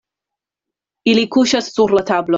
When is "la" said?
1.99-2.07